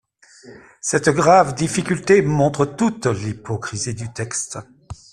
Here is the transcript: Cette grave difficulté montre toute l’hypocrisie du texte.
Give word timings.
Cette 0.79 1.09
grave 1.09 1.53
difficulté 1.53 2.23
montre 2.23 2.65
toute 2.65 3.05
l’hypocrisie 3.05 3.93
du 3.93 4.11
texte. 4.11 4.57